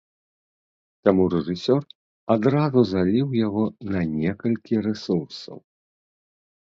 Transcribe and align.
Таму 1.09 1.23
рэжысёр 1.33 1.81
адразу 2.35 2.79
заліў 2.93 3.27
яго 3.45 3.63
на 3.97 4.01
некалькі 4.17 4.83
рэсурсаў. 4.87 5.57